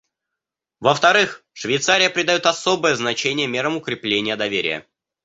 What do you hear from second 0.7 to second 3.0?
Во-вторых, Швейцария придает особое